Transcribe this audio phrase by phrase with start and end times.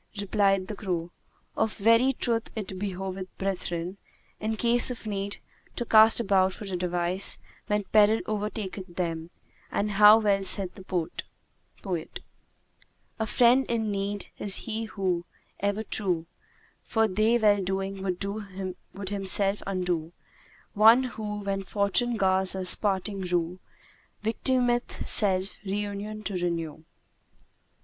[0.19, 1.11] Replied the crow,
[1.55, 3.97] "Of very truth it behoveth brethren,
[4.39, 5.37] in case of need,
[5.75, 9.29] to cast about for a device when peril overtaketh them,
[9.71, 12.19] and how well saith the poet,
[13.19, 15.23] A friend in need is he who,
[15.59, 16.25] ever true,
[16.55, 20.13] * For they well doing would himself undo:
[20.73, 23.59] One who when Fortune gars us parting rue
[23.91, 26.85] * Victimeth self reunion to renew.'"